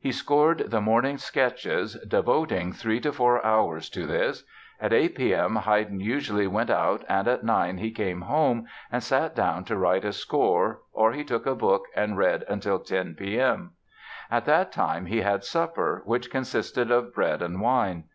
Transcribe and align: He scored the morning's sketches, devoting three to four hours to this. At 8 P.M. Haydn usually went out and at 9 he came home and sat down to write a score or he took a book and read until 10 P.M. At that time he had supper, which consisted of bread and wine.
He 0.00 0.10
scored 0.10 0.72
the 0.72 0.80
morning's 0.80 1.22
sketches, 1.22 1.94
devoting 2.08 2.72
three 2.72 2.98
to 2.98 3.12
four 3.12 3.46
hours 3.46 3.88
to 3.90 4.06
this. 4.08 4.42
At 4.80 4.92
8 4.92 5.14
P.M. 5.14 5.54
Haydn 5.54 6.00
usually 6.00 6.48
went 6.48 6.68
out 6.68 7.04
and 7.08 7.28
at 7.28 7.44
9 7.44 7.78
he 7.78 7.92
came 7.92 8.22
home 8.22 8.66
and 8.90 9.00
sat 9.04 9.36
down 9.36 9.64
to 9.66 9.76
write 9.76 10.04
a 10.04 10.12
score 10.12 10.80
or 10.92 11.12
he 11.12 11.22
took 11.22 11.46
a 11.46 11.54
book 11.54 11.84
and 11.94 12.18
read 12.18 12.44
until 12.48 12.80
10 12.80 13.14
P.M. 13.14 13.70
At 14.32 14.46
that 14.46 14.72
time 14.72 15.06
he 15.06 15.20
had 15.20 15.44
supper, 15.44 16.02
which 16.04 16.28
consisted 16.28 16.90
of 16.90 17.14
bread 17.14 17.40
and 17.40 17.60
wine. 17.60 18.06